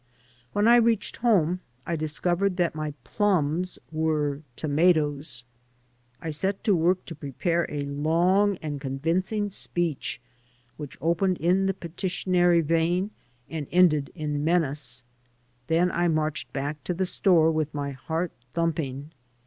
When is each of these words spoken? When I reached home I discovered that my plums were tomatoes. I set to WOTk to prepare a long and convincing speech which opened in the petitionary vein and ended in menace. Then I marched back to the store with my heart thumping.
When 0.51 0.67
I 0.67 0.77
reached 0.77 1.17
home 1.17 1.59
I 1.85 1.95
discovered 1.95 2.57
that 2.57 2.73
my 2.73 2.95
plums 3.03 3.77
were 3.91 4.41
tomatoes. 4.55 5.43
I 6.19 6.31
set 6.31 6.63
to 6.63 6.75
WOTk 6.75 7.05
to 7.05 7.13
prepare 7.13 7.67
a 7.69 7.83
long 7.85 8.57
and 8.63 8.81
convincing 8.81 9.51
speech 9.51 10.19
which 10.75 10.97
opened 11.01 11.37
in 11.37 11.67
the 11.67 11.75
petitionary 11.75 12.61
vein 12.61 13.11
and 13.47 13.67
ended 13.71 14.11
in 14.15 14.43
menace. 14.43 15.03
Then 15.67 15.91
I 15.91 16.07
marched 16.07 16.51
back 16.51 16.83
to 16.85 16.95
the 16.95 17.05
store 17.05 17.51
with 17.51 17.71
my 17.71 17.91
heart 17.91 18.31
thumping. 18.55 19.11